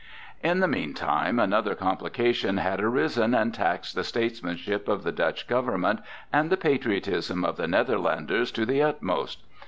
In 0.43 0.61
the 0.61 0.67
meantime 0.67 1.37
another 1.37 1.75
complication 1.75 2.57
had 2.57 2.81
arisen 2.83 3.35
and 3.35 3.53
taxed 3.53 3.93
the 3.93 4.03
statesmanship 4.03 4.87
of 4.87 5.03
the 5.03 5.11
Dutch 5.11 5.47
government 5.47 5.99
and 6.33 6.49
the 6.49 6.57
patriotism 6.57 7.43
of 7.45 7.55
the 7.55 7.67
Netherlanders 7.67 8.51
to 8.53 8.65
the 8.65 8.81
utmost. 8.81 9.43